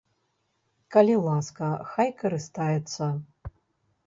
Калі 0.95 1.17
ласка, 1.27 1.69
хай 1.93 2.09
карыстаецца! 2.23 3.05